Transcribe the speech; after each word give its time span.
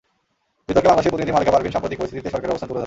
বিতর্কে 0.67 0.87
বাংলাদেশের 0.89 1.11
প্রতিনিধি 1.13 1.33
মালেকা 1.35 1.53
পারভীন 1.53 1.73
সাম্প্রতিক 1.75 1.99
পরিস্থিতিতে 1.99 2.31
সরকারের 2.33 2.51
অবস্থান 2.51 2.67
তুলে 2.69 2.73
ধরেন। 2.77 2.79